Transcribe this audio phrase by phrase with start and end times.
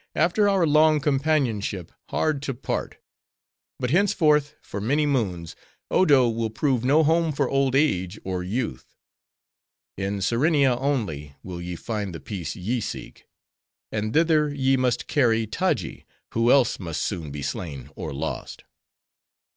[0.15, 2.97] after our long companionship, hard to part!
[3.79, 5.55] But henceforth, for many moons,
[5.91, 8.95] Odo will prove no home for old age, or youth.
[9.97, 13.27] In Serenia only, will ye find the peace ye seek;
[13.91, 18.63] and thither ye must carry Taji, who else must soon be slain, or lost.